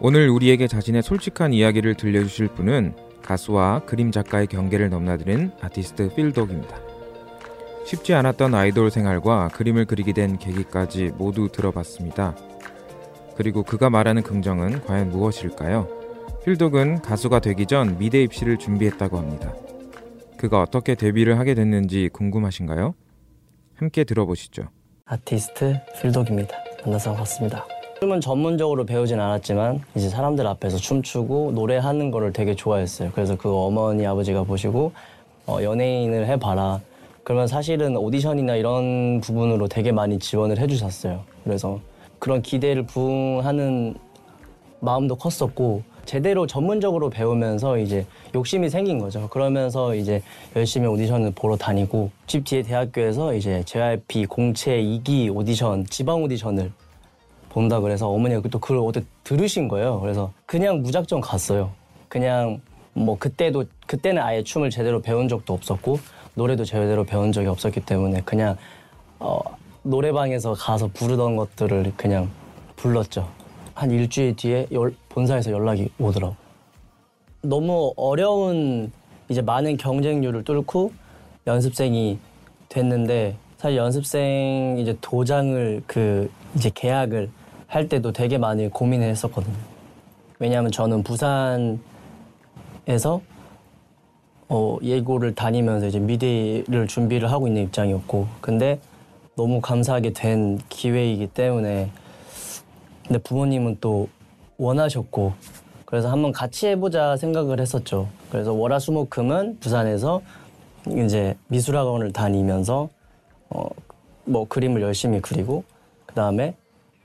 [0.00, 6.78] 오늘 우리에게 자신의 솔직한 이야기를 들려주실 분은 가수와 그림 작가의 경계를 넘나드는 아티스트 필독입니다.
[7.84, 12.36] 쉽지 않았던 아이돌 생활과 그림을 그리게 된 계기까지 모두 들어봤습니다.
[13.36, 15.88] 그리고 그가 말하는 긍정은 과연 무엇일까요?
[16.44, 19.52] 필독은 가수가 되기 전 미대 입시를 준비했다고 합니다.
[20.36, 22.94] 그가 어떻게 데뷔를 하게 됐는지 궁금하신가요?
[23.74, 24.68] 함께 들어보시죠.
[25.06, 26.56] 아티스트 필독입니다.
[26.84, 27.77] 만나서 반갑습니다.
[28.00, 33.10] 춤은 전문적으로 배우진 않았지만 이제 사람들 앞에서 춤추고 노래하는 거를 되게 좋아했어요.
[33.12, 34.92] 그래서 그 어머니 아버지가 보시고
[35.46, 36.80] 어, 연예인을 해봐라.
[37.24, 41.24] 그러면 사실은 오디션이나 이런 부분으로 되게 많이 지원을 해주셨어요.
[41.42, 41.80] 그래서
[42.20, 43.96] 그런 기대를 부응하는
[44.78, 49.28] 마음도 컸었고 제대로 전문적으로 배우면서 이제 욕심이 생긴 거죠.
[49.28, 50.22] 그러면서 이제
[50.54, 56.70] 열심히 오디션을 보러 다니고 집 뒤에 대학교에서 이제 JYP 공채 2기 오디션 지방 오디션을
[57.50, 60.00] 본다 그래서 어머니가 또 그걸 어디 들으신 거예요.
[60.00, 61.70] 그래서 그냥 무작정 갔어요.
[62.08, 62.60] 그냥
[62.94, 65.98] 뭐 그때도 그때는 아예 춤을 제대로 배운 적도 없었고
[66.34, 68.56] 노래도 제대로 배운 적이 없었기 때문에 그냥
[69.18, 69.40] 어,
[69.82, 72.30] 노래방에서 가서 부르던 것들을 그냥
[72.76, 73.28] 불렀죠.
[73.74, 76.36] 한 일주일 뒤에 열, 본사에서 연락이 오더라고.
[77.42, 78.92] 너무 어려운
[79.28, 80.92] 이제 많은 경쟁률을 뚫고
[81.46, 82.18] 연습생이
[82.68, 87.30] 됐는데 사실 연습생 이제 도장을 그 이제 계약을
[87.68, 89.54] 할 때도 되게 많이 고민을 했었거든요.
[90.40, 91.78] 왜냐하면 저는 부산에서
[94.48, 98.80] 어, 예고를 다니면서 이제 미대를 준비를 하고 있는 입장이었고, 근데
[99.36, 101.90] 너무 감사하게 된 기회이기 때문에
[103.06, 104.08] 근데 부모님은 또
[104.56, 105.32] 원하셨고
[105.84, 108.08] 그래서 한번 같이 해보자 생각을 했었죠.
[108.30, 110.22] 그래서 월화수목금은 부산에서
[110.88, 112.88] 이제 미술학원을 다니면서
[113.50, 113.64] 어,
[114.24, 115.64] 뭐 그림을 열심히 그리고
[116.06, 116.54] 그 다음에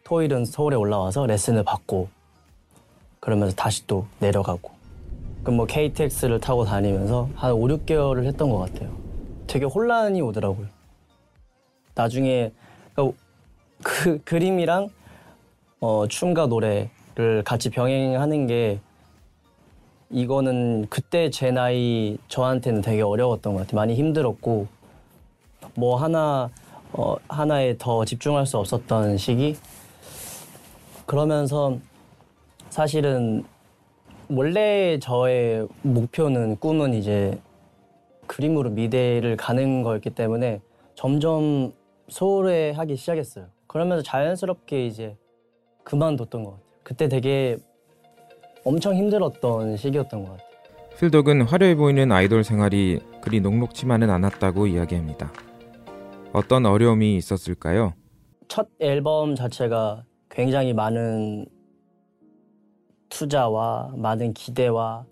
[0.03, 2.09] 토일은 서울에 올라와서 레슨을 받고
[3.19, 4.71] 그러면서 다시 또 내려가고
[5.43, 8.91] 그럼 뭐 KTX를 타고 다니면서 한 5, 6개월을 했던 것 같아요.
[9.47, 10.67] 되게 혼란이 오더라고요.
[11.95, 12.51] 나중에
[12.93, 13.17] 그러니까
[13.83, 14.89] 그 그림이랑
[15.79, 18.79] 어, 춤과 노래를 같이 병행하는 게
[20.09, 23.75] 이거는 그때 제 나이 저한테는 되게 어려웠던 것 같아요.
[23.75, 24.67] 많이 힘들었고
[25.75, 26.49] 뭐 하나
[26.93, 29.57] 어, 하나에 더 집중할 수 없었던 시기.
[31.05, 31.77] 그러면서
[32.69, 33.43] 사실은
[34.29, 37.39] 원래 저의 목표는 꿈은 이제
[38.27, 40.61] 그림으로 미대를 가는 거였기 때문에
[40.95, 41.73] 점점
[42.07, 43.47] 소홀해하기 시작했어요.
[43.67, 45.17] 그러면서 자연스럽게 이제
[45.83, 46.65] 그만뒀던 것 같아요.
[46.83, 47.57] 그때 되게
[48.63, 50.47] 엄청 힘들었던 시기였던 것 같아요.
[50.97, 55.31] 필독은 화려해 보이는 아이돌 생활이 그리 녹록치만은 않았다고 이야기합니다.
[56.31, 57.93] 어떤 어려움이 있었을까요?
[58.47, 60.03] 첫 앨범 자체가
[60.33, 61.45] 굉장히 많은
[63.09, 65.05] 투자와 많은 기대와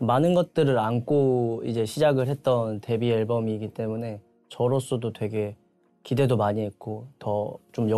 [0.00, 5.56] 많은 것들을 안고 이제 시작을 했던 데뷔 앨범이기 때문에 저로서도 되게
[6.04, 7.88] 기대도 많이 했고 더 좀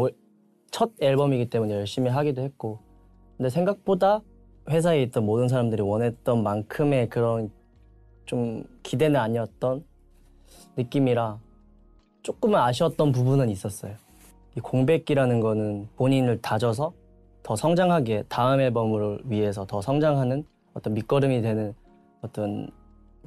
[0.70, 2.78] 첫 앨범이기 때문에 열심히 하기도 했고
[3.36, 4.22] 근데 생각보다
[4.70, 7.50] 회사에 있던 모든 사람들이 원했던 만큼의 그런
[8.24, 9.84] 좀 기대는 아니었던
[10.76, 11.40] 느낌이라
[12.22, 13.96] 조금은 아쉬웠던 부분은 있었어요.
[14.56, 16.92] 이 공백기라는 거는 본인을 다져서
[17.42, 20.44] 더 성장하게 다음 앨범을 위해서 더 성장하는
[20.74, 21.74] 어떤 밑거름이 되는
[22.20, 22.70] 어떤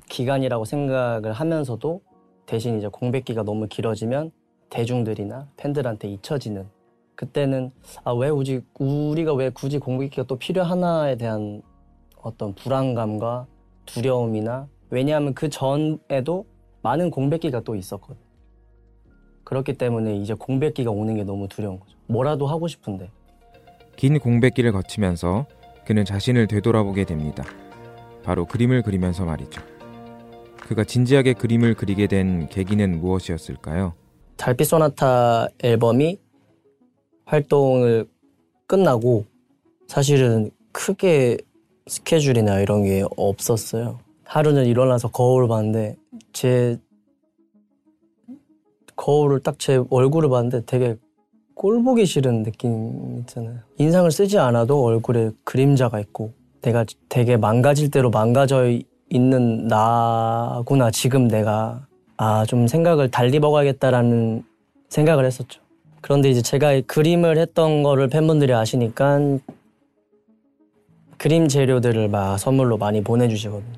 [0.10, 2.02] 기간이라고 생각을 하면서도
[2.46, 4.32] 대신 이제 공백기가 너무 길어지면
[4.70, 6.68] 대중들이나 팬들한테 잊혀지는
[7.16, 7.72] 그때는
[8.04, 11.62] 아 왜 우리 우리가 왜 굳이 공백기가 또 필요하나에 대한
[12.22, 13.48] 어떤 불안감과
[13.86, 16.46] 두려움이나 왜냐하면 그 전에도
[16.82, 18.22] 많은 공백기가 또 있었거든.
[19.44, 21.96] 그렇기 때문에 이제 공백기가 오는 게 너무 두려운 거죠.
[22.08, 23.10] 뭐라도 하고 싶은데.
[23.96, 25.46] 긴 공백기를 거치면서
[25.86, 27.44] 그는 자신을 되돌아보게 됩니다.
[28.24, 29.62] 바로 그림을 그리면서 말이죠.
[30.58, 33.94] 그가 진지하게 그림을 그리게 된 계기는 무엇이었을까요?
[34.38, 36.20] 달빛 소나타 앨범이
[37.26, 38.08] 활동을
[38.66, 39.26] 끝나고
[39.88, 41.38] 사실은 크게
[41.88, 44.00] 스케줄이나 이런 게 없었어요.
[44.24, 45.98] 하루는 일어나서 거울을 봤는데
[46.32, 46.78] 제
[48.96, 50.96] 거울을 딱 제 얼굴을 봤는데 되게
[51.56, 53.60] 꼴 보기 싫은 느낌 있잖아요.
[53.78, 58.72] 인상을 쓰지 않아도 얼굴에 그림자가 있고 내가 되게 망가질 대로 망가져
[59.10, 61.86] 있는 나구나 지금 내가
[62.18, 64.44] 아 좀 생각을 달리 먹어야겠다라는
[64.90, 65.62] 생각을 했었죠.
[66.02, 69.20] 그런데 이제 제가 그림을 했던 거를 팬분들이 아시니까
[71.18, 73.78] 그림 재료들을 막 선물로 많이 보내주시거든요.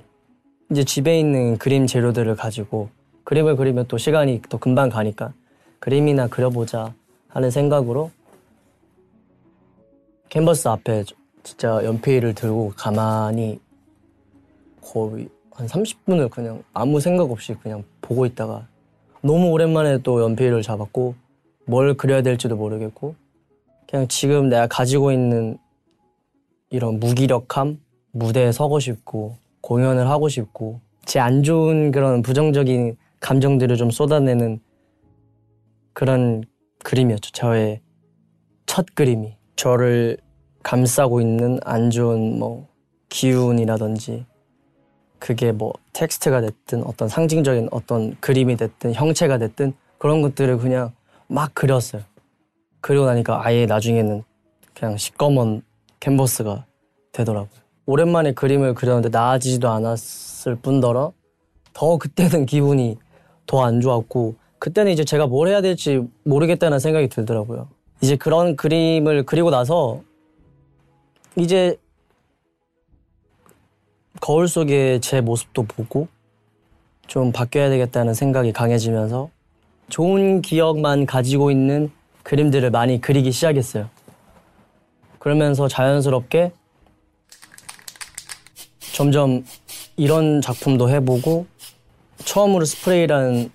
[0.72, 2.90] 이제 집에 있는 그림 재료들을 가지고
[3.26, 5.34] 그림을 그리면 또 시간이 또 금방 가니까
[5.80, 6.94] 그림이나 그려보자
[7.28, 8.12] 하는 생각으로
[10.30, 11.04] 캔버스 앞에
[11.44, 13.60] 진짜 연필을 들고 가만히
[14.82, 18.68] 거의 한 30분을 그냥 아무 생각 없이 그냥 보고 있다가
[19.22, 21.16] 너무 오랜만에 또 연필을 잡았고
[21.66, 23.16] 뭘 그려야 될지도 모르겠고
[23.90, 25.58] 그냥 지금 내가 가지고 있는
[26.70, 27.80] 이런 무기력함
[28.12, 34.60] 무대에 서고 싶고 공연을 하고 싶고 제 안 좋은 그런 부정적인 감정들을 좀 쏟아내는
[35.94, 36.44] 그런
[36.84, 37.32] 그림이었죠.
[37.32, 37.82] 저의
[38.68, 40.18] 첫 그림이 저를
[40.62, 42.68] 감싸고 있는 안 좋은 뭐
[43.10, 44.28] 기운이라든지
[45.18, 50.94] 그게 뭐 텍스트가 됐든 어떤 상징적인 어떤 그림이 됐든 형체가 됐든 그런 것들을 그냥
[51.28, 52.04] 막 그렸어요.
[52.80, 54.22] 그리고 나니까 아예 나중에는
[54.76, 55.64] 그냥 시꺼먼
[56.00, 56.68] 캔버스가
[57.12, 57.60] 되더라고요.
[57.88, 61.14] 오랜만에 그림을 그렸는데 나아지지도 않았을 뿐더러
[61.74, 63.00] 더 그때는 기분이
[63.46, 67.68] 더 안 좋았고 그때는 이제 제가 뭘 해야 될지 모르겠다는 생각이 들더라고요.
[68.02, 70.02] 이제 그런 그림을 그리고 나서
[71.38, 71.78] 이제
[74.22, 76.08] 거울 속에 제 모습도 보고
[77.08, 79.30] 좀 바뀌어야 되겠다는 생각이 강해지면서
[79.90, 81.92] 좋은 기억만 가지고 있는
[82.24, 83.90] 그림들을 많이 그리기 시작했어요.
[85.20, 86.52] 그러면서 자연스럽게
[88.94, 89.44] 점점
[89.98, 91.46] 이런 작품도 해보고
[92.26, 93.52] 처음으로 스프레이라는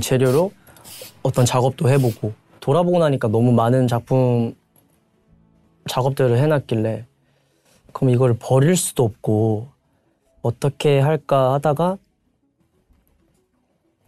[0.00, 0.52] 재료로
[1.22, 4.54] 어떤 작업도 해보고 돌아보고 나니까 너무 많은 작품
[5.88, 7.04] 작업들을 해놨길래
[7.92, 9.68] 그럼 이걸 버릴 수도 없고
[10.42, 11.98] 어떻게 할까 하다가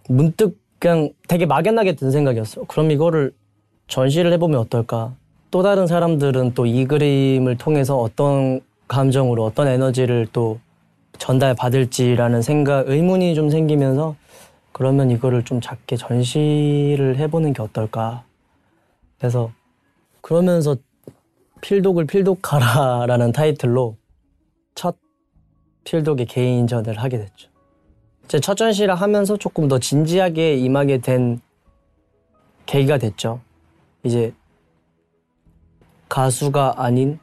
[0.09, 2.67] 문득 그냥 되게 막연하게 든 생각이었어요.
[2.67, 3.33] 그럼 이거를
[3.89, 5.15] 전시를 해보면 어떨까?
[5.51, 10.59] 또 다른 사람들은 또 이 그림을 통해서 어떤 감정으로 어떤 에너지를 또
[11.19, 14.17] 전달 받을지라는 생각, 의문이 좀 생기면서
[14.73, 18.25] 그러면 이거를 좀 작게 전시를 해보는 게 어떨까.
[19.19, 19.53] 그래서
[20.21, 20.77] 그러면서
[21.61, 23.97] 필독을 필독하라라는 타이틀로
[24.75, 24.97] 첫
[25.85, 27.51] 필독의 개인전을 하게 됐죠.
[28.27, 31.41] 제 첫 전시를 하면서 조금 더 진지하게 임하게 된
[32.67, 33.41] 계기가 됐죠.
[34.03, 34.35] 이제
[36.09, 37.19] 가수가 아닌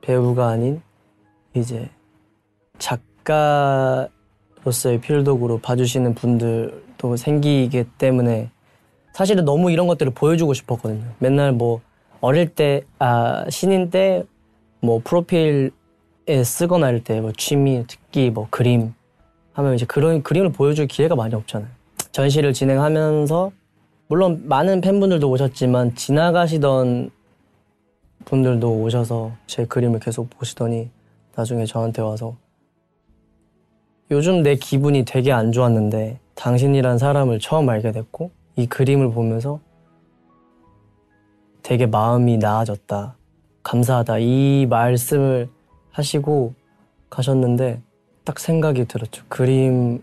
[0.00, 0.82] 배우가 아닌
[1.54, 1.88] 이제
[3.24, 8.50] 작가로서의 필독으로 봐주시는 분들도 생기기 때문에
[9.12, 11.04] 사실은 너무 이런 것들을 보여주고 싶었거든요.
[11.18, 11.80] 맨날 뭐
[12.20, 14.24] 어릴 때, 아, 신인 때
[14.82, 15.70] 뭐 프로필에
[16.44, 18.94] 쓰거나 할 때 뭐 취미, 특기, 뭐 그림
[19.52, 21.68] 하면 이제 그런 그림을 보여줄 기회가 많이 없잖아요.
[22.12, 23.52] 전시를 진행하면서
[24.08, 27.10] 물론 많은 팬분들도 오셨지만 지나가시던
[28.24, 30.88] 분들도 오셔서 제 그림을 계속 보시더니
[31.36, 32.36] 나중에 저한테 와서
[34.12, 39.60] 요즘 내 기분이 되게 안 좋았는데 당신이란 사람을 처음 알게 됐고 이 그림을 보면서
[41.62, 43.14] 되게 마음이 나아졌다.
[43.62, 44.18] 감사하다.
[44.18, 45.48] 이 말씀을
[45.92, 46.54] 하시고
[47.08, 47.80] 가셨는데
[48.24, 49.22] 딱 생각이 들었죠.
[49.28, 50.02] 그림을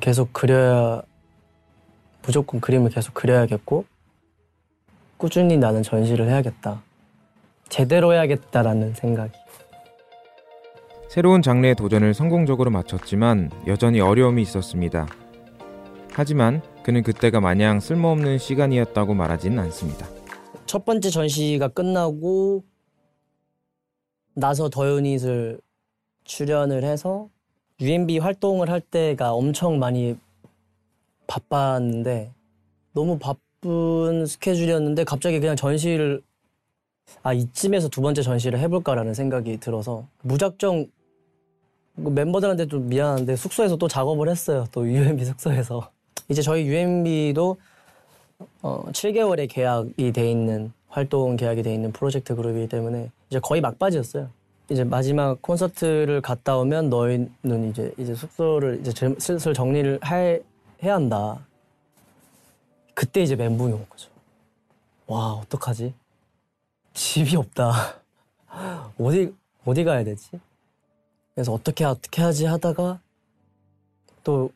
[0.00, 1.02] 계속 그려야
[2.22, 3.86] 무조건 그림을 계속 그려야겠고
[5.16, 6.82] 꾸준히 나는 전시를 해야겠다.
[7.70, 9.41] 제대로 해야겠다라는 생각이.
[11.12, 15.06] 새로운 장르의 도전을 성공적으로 마쳤지만 여전히 어려움이 있었습니다.
[16.10, 20.08] 하지만 그는 그때가 마냥 쓸모없는 시간이었다고 말하진 않습니다.
[20.64, 22.64] 첫 번째 전시가 끝나고
[24.32, 25.60] 나서 더유닛을
[26.24, 27.28] 출연을 해서
[27.78, 30.16] UMB 활동을 할 때가 엄청 많이
[31.26, 32.32] 바빴는데
[32.94, 36.22] 너무 바쁜 스케줄이었는데 갑자기 그냥 전시를
[37.22, 41.01] 아 이쯤에서 두 번째 전시를 해볼까라는 생각이 들어서 무작정 그
[41.94, 44.66] 멤버들한테 좀 미안한데 숙소에서 또 작업을 했어요.
[44.72, 45.90] 또 UMB 숙소에서
[46.28, 47.56] 이제 저희 UMB도
[48.62, 54.28] 어, 7개월의 계약이 돼 있는 활동 계약이 돼 있는 프로젝트 그룹이기 때문에 이제 거의 막바지였어요.
[54.70, 60.42] 이제 마지막 콘서트를 갔다 오면 너희는 이제 이제 숙소를 이제 슬슬 정리를 할,
[60.82, 61.38] 해야 한다.
[62.94, 64.08] 그때 이제 멘붕이 온 거죠.
[65.06, 65.92] 와 어떡하지?
[66.94, 67.72] 집이 없다.
[68.98, 69.34] 어디
[69.64, 70.40] 어디 가야 되지?
[71.34, 73.00] 그래서 어떻게 어떻게 하지 하다가
[74.24, 74.50] 또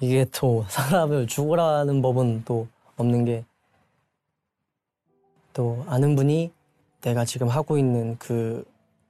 [0.00, 3.44] 이게 또 사람을 죽으라는 법은 또 없는 게
[5.58, 6.52] 또 아는 분이
[7.00, 8.64] 내가 지금 하고 있는 그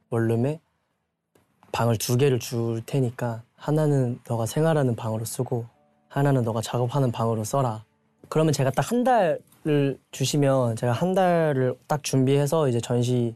[0.09, 0.61] 원룸에
[1.73, 5.67] 방을 두 개를 줄 테니까 하나는 너가 생활하는 방으로 쓰고
[6.09, 7.85] 하나는 너가 작업하는 방으로 써라.
[8.31, 13.35] 그러면 제가 딱 한 달을 주시면 제가 한 달을 딱 준비해서 이제 전시를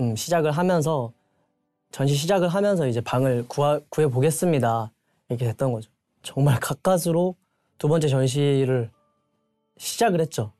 [0.00, 1.12] 음, 시작을 하면서
[1.92, 4.90] 전시 시작을 하면서 이제 방을 구하, 구해 보겠습니다.
[5.28, 5.90] 이렇게 됐던 거죠.
[6.22, 7.36] 정말 가까스로
[7.76, 8.90] 두 번째 전시를
[9.76, 10.52] 시작을 했죠.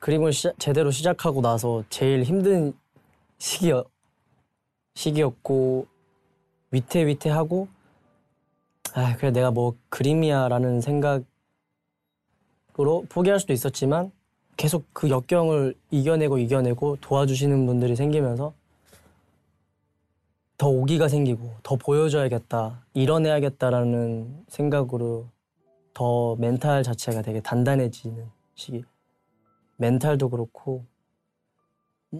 [0.00, 2.72] 그림을 시, 제대로 시작하고 나서 제일 힘든
[3.36, 3.84] 시기여,
[4.94, 5.86] 시기였고
[6.70, 7.68] 위태위태하고
[8.94, 11.26] 아 그래 내가 뭐 그림이야라는 생각으로
[13.10, 14.10] 포기할 수도 있었지만
[14.56, 18.54] 계속 그 역경을 이겨내고 이겨내고 도와주시는 분들이 생기면서
[20.58, 25.28] 더 오기가 생기고 더 보여줘야겠다 이뤄내야겠다라는 생각으로
[25.94, 28.84] 더 멘탈 자체가 되게 단단해지는 시기
[29.76, 30.84] 멘탈도 그렇고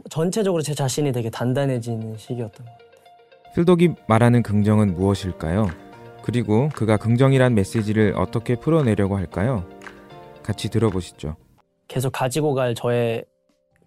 [0.08, 2.88] 전체적으로 제 자신이 되게 단단해지는 시기였던 것 같아요.
[3.54, 5.66] 필독이 말하는 긍정은 무엇일까요?
[6.22, 9.64] 그리고 그가 긍정이란 메시지를 어떻게 풀어내려고 할까요?
[10.44, 11.36] 같이 들어보시죠.
[11.88, 13.24] 계속 가지고 갈 저의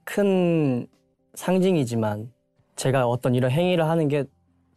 [0.04, 0.88] 큰
[1.36, 2.34] 상징이지만
[2.76, 4.26] 제가 어떤 이런 행위를 하는 게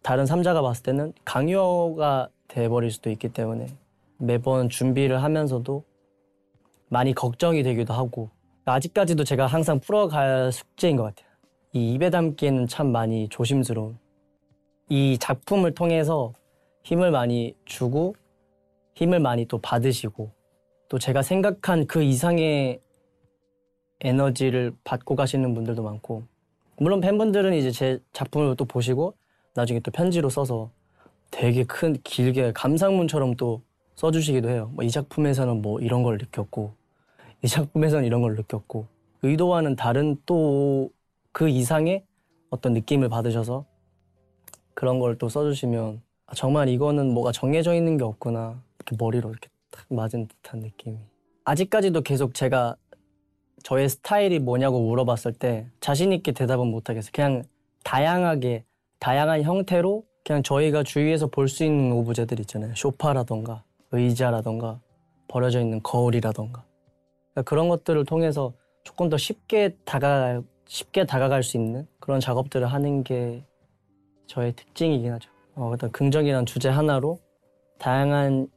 [0.04, 3.68] 다른 삼자가 봤을 때는 강요가 돼버릴 수도 있기 때문에
[4.18, 5.82] 매번 준비를 하면서도
[6.90, 8.28] 많이 걱정이 되기도 하고
[8.66, 11.26] 아직까지도 제가 항상 풀어갈 숙제인 것 같아요.
[11.72, 13.98] 이 입에 담기에는 참 많이 조심스러운
[14.90, 16.34] 이 작품을 통해서
[16.82, 18.14] 힘을 많이 주고
[18.96, 20.30] 힘을 많이 또 받으시고
[20.90, 22.78] 또 제가 생각한 그 이상의
[24.02, 26.24] 에너지를 받고 가시는 분들도 많고
[26.76, 29.14] 물론 팬분들은 이제 제 작품을 또 보시고
[29.54, 30.70] 나중에 또 편지로 써서
[31.30, 33.62] 되게 큰 길게 감상문처럼 또
[33.96, 34.70] 써주시기도 해요.
[34.74, 36.74] 뭐 이 작품에서는 뭐 이런 걸 느꼈고
[37.42, 38.86] 이 작품에서는 이런 걸 느꼈고
[39.22, 40.90] 의도와는 다른 또
[41.32, 42.04] 그 이상의
[42.50, 43.64] 어떤 느낌을 받으셔서
[44.74, 49.48] 그런 걸 또 써주시면 아, 정말 이거는 뭐가 정해져 있는 게 없구나 이렇게 머리로 이렇게
[49.70, 50.98] 딱 맞은 듯한 느낌이
[51.44, 52.76] 아직까지도 계속 제가
[53.64, 57.10] 저의 스타일이 뭐냐고 물어봤을 때 자신 있게 대답은 못하겠어요.
[57.12, 57.42] 그냥
[57.84, 58.64] 다양하게
[58.98, 62.74] 다양한 형태로 그냥 저희가 주위에서 볼 수 있는 오브제들 있잖아요.
[62.74, 64.80] 쇼파라던가 의자라던가
[65.28, 66.64] 버려져 있는 거울이라던가
[67.32, 68.52] 그러니까 그런 것들을 통해서
[68.84, 73.44] 조금 더 쉽게 다가 쉽게 다가갈 수 있는 그런 작업들을 하는 게
[74.26, 75.30] 저의 특징이긴 하죠.
[75.54, 77.20] 어, 일단 긍정이란 주제 하나로
[77.78, 78.48] 다양한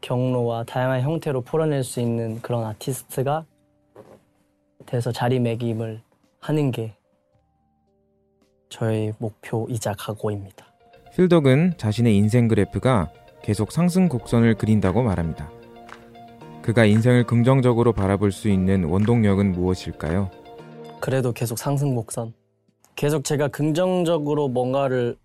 [0.00, 3.44] 경로와 다양한 형태로 풀어낼 수 있는 그런 아티스트가
[4.86, 6.00] 돼서 자리매김을
[6.38, 6.94] 하는 게
[8.68, 10.66] 저의 목표이자 각오입니다.
[11.14, 13.10] 필독은 자신의 인생 그래프가
[13.42, 15.50] 계속 상승 곡선을 그린다고 말합니다.
[16.62, 20.30] 그가 인생을 긍정적으로 바라볼 수 있는 원동력은 무엇일까요?
[21.00, 22.34] 그래도 계속 상승 곡선.
[22.96, 25.16] 계속 제가 긍정적으로 뭔가를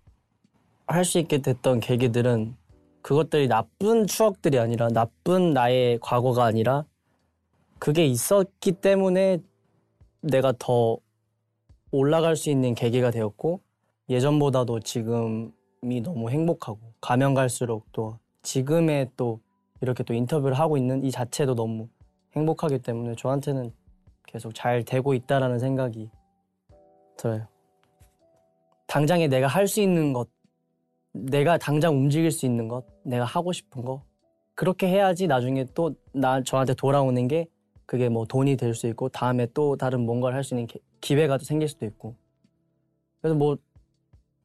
[0.86, 2.54] 할 수 있게 됐던 계기들은
[3.02, 6.84] 그것들이 나쁜 추억들이 아니라 나쁜 나의 과거가 아니라
[7.78, 9.38] 그게 있었기 때문에
[10.20, 10.98] 내가 더
[11.92, 13.60] 올라갈 수 있는 계기가 되었고
[14.08, 19.40] 예전보다도 지금이 너무 행복하고 가면 갈수록 또 지금의 또
[19.80, 21.88] 이렇게 또 인터뷰를 하고 있는 이 자체도 너무
[22.34, 23.72] 행복하기 때문에 저한테는
[24.26, 26.10] 계속 잘 되고 있다라는 생각이
[27.16, 27.46] 들어요.
[28.86, 30.28] 당장에 내가 할 수 있는 것,
[31.12, 34.02] 내가 당장 움직일 수 있는 것, 내가 하고 싶은 거
[34.54, 37.46] 그렇게 해야지 나중에 또 나 저한테 돌아오는 게
[37.92, 40.66] 그게 뭐 돈이 될 수 있고 다음에 또 다른 뭔가를 할 수 있는
[41.02, 42.16] 기회가 생길 수도 있고.
[43.20, 43.58] 그래서 뭐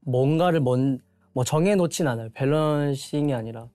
[0.01, 1.00] 뭔가를 먼,
[1.32, 2.27] 뭐 정해놓진 않아요.
[2.34, 3.70] 밸런싱이 아니라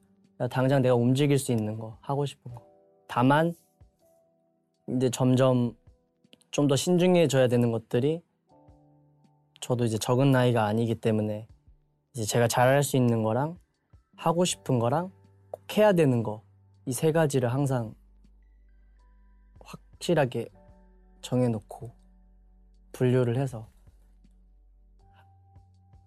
[0.51, 2.63] 당장 내가 움직일 수 있는 거 하고 싶은 거.
[3.09, 3.55] 다만
[4.89, 5.75] 이제 점점
[6.51, 8.21] 좀 더 신중해져야 되는 것들이
[9.61, 11.47] 저도 이제 적은 나이가 아니기 때문에
[12.13, 13.57] 이제 제가 잘할 수 있는 거랑
[14.17, 15.11] 하고 싶은 거랑
[15.51, 16.43] 꼭 해야 되는 거.
[16.85, 17.95] 이 세 가지를 항상
[20.03, 20.49] 확실하게
[21.23, 21.91] 정해놓고
[22.93, 23.69] 분류를 해서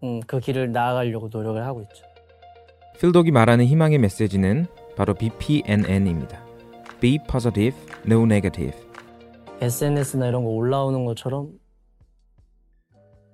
[0.03, 2.05] 음, 그 길을 나아가려고 노력을 하고 있죠.
[2.99, 6.43] 필독이 말하는 희망의 메시지는 바로 BPNN입니다.
[6.99, 8.77] Be positive, no negative.
[9.61, 11.57] SNS나 이런 거 올라오는 것처럼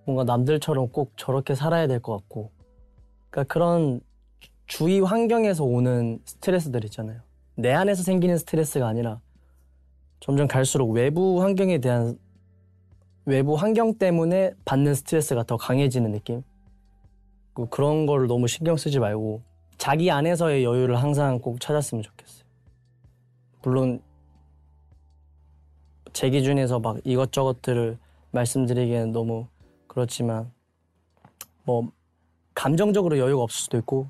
[0.05, 2.51] 뭔가 남들처럼 꼭 저렇게 살아야 될 것 같고
[3.29, 4.01] 그러니까 그런
[4.67, 7.21] 주위 환경에서 오는 스트레스들 있잖아요.
[7.55, 9.19] 내 안에서 생기는 스트레스가 아니라
[10.21, 12.17] 점점 갈수록 외부 환경에 대한
[13.25, 16.43] 외부 환경 때문에 받는 스트레스가 더 강해지는 느낌.
[17.53, 19.41] 그 그런 걸 너무 신경 쓰지 말고
[19.77, 22.43] 자기 안에서의 여유를 항상 꼭 찾았으면 좋겠어요.
[23.63, 24.01] 물론
[26.13, 27.97] 제 기준에서 막 이것저것들을
[28.29, 29.47] 말씀드리기에는 너무
[29.87, 30.51] 그렇지만
[31.63, 31.91] 뭐
[32.53, 34.07] 감정적으로 여유가 없을 수도 있고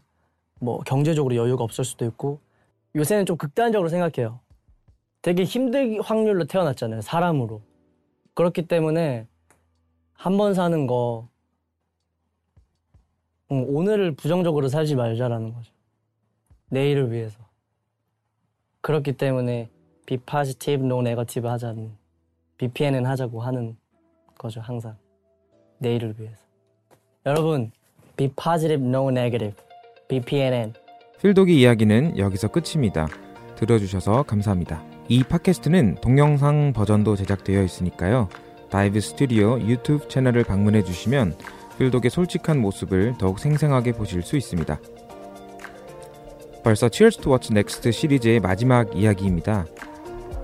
[0.59, 2.41] 뭐 경제적으로 여유가 없을 수도 있고
[2.95, 4.40] 요새는 좀 극단적으로 생각해요.
[5.21, 7.01] 되게 힘들 확률로 태어났잖아요.
[7.01, 7.61] 사람으로.
[8.33, 9.27] 그렇기 때문에
[10.13, 11.27] 한 번 사는 거
[13.51, 15.71] 응, 오늘을 부정적으로 살지 말자라는 거죠.
[16.69, 17.37] 내일을 위해서.
[18.81, 19.69] 그렇기 때문에
[20.05, 21.91] be positive, no negative 하자는
[22.57, 23.75] BPNN 하자고 하는
[24.37, 24.95] 거죠, 항상.
[25.79, 26.37] 내일을 위해서.
[27.25, 27.71] 여러분,
[28.15, 29.55] be positive, no negative.
[30.07, 30.73] BPNN.
[31.19, 33.07] 필독의 이야기는 여기서 끝입니다.
[33.55, 34.90] 들어주셔서 감사합니다.
[35.07, 38.29] 이 팟캐스트는 동영상 버전도 제작되어 있으니까요.
[38.69, 41.35] 다이브 스튜디오 유튜브 채널을 방문해 주시면
[41.77, 44.79] 필독의 솔직한 모습을 더욱 생생하게 보실 수 있습니다.
[46.63, 49.65] 벌써 Cheers to What's Next 시리즈의 마지막 이야기입니다.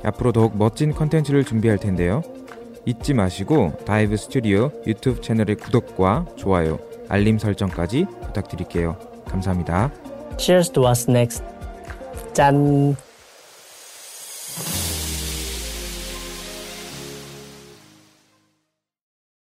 [0.03, 2.21] 앞으로 더욱 멋진 컨텐츠를 준비할 텐데요.
[2.85, 8.97] 잊지 마시고 다이브 스튜디오 유튜브 채널의 구독과 좋아요, 알림 설정까지 부탁드릴게요.
[9.27, 9.91] 감사합니다.
[10.37, 11.43] Cheers to what's next.
[12.33, 12.95] 짠!